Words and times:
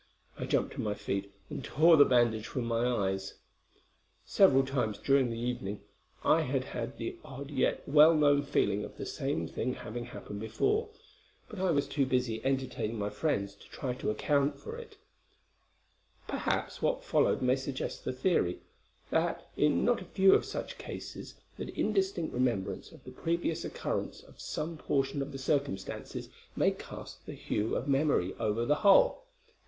I 0.35 0.45
jumped 0.47 0.73
to 0.73 0.81
my 0.81 0.95
feet, 0.95 1.31
and 1.51 1.63
tore 1.63 1.95
the 1.95 2.05
bandage 2.05 2.47
from 2.47 2.65
my 2.65 2.87
eyes. 2.87 3.35
"Several 4.25 4.65
times 4.65 4.97
during 4.97 5.29
the 5.29 5.37
evening 5.37 5.81
I 6.23 6.41
had 6.41 6.63
had 6.63 6.97
the 6.97 7.17
odd 7.23 7.51
yet 7.51 7.87
well 7.87 8.15
known 8.15 8.41
feeling 8.41 8.83
of 8.83 8.97
the 8.97 9.05
same 9.05 9.47
thing 9.47 9.75
having 9.75 10.05
happened 10.05 10.39
before; 10.39 10.89
but 11.49 11.59
I 11.59 11.69
was 11.69 11.87
too 11.87 12.07
busy 12.07 12.43
entertaining 12.43 12.97
my 12.97 13.11
friends 13.11 13.53
to 13.53 13.69
try 13.69 13.93
to 13.93 14.09
account 14.09 14.57
for 14.57 14.75
it: 14.75 14.97
perhaps 16.27 16.81
what 16.81 17.03
followed 17.03 17.43
may 17.43 17.55
suggest 17.55 18.03
the 18.03 18.11
theory, 18.11 18.57
that 19.11 19.51
in 19.55 19.85
not 19.85 20.01
a 20.01 20.05
few 20.05 20.33
of 20.33 20.45
such 20.45 20.79
cases 20.79 21.35
the 21.57 21.79
indistinct 21.79 22.33
remembrance 22.33 22.91
of 22.91 23.03
the 23.03 23.11
previous 23.11 23.63
occurrence 23.63 24.23
of 24.23 24.41
some 24.41 24.77
portion 24.77 25.21
of 25.21 25.31
the 25.31 25.37
circumstances 25.37 26.27
may 26.55 26.71
cast 26.71 27.23
the 27.27 27.33
hue 27.35 27.75
of 27.75 27.87
memory 27.87 28.33
over 28.39 28.65
the 28.65 28.75
whole. 28.81 29.25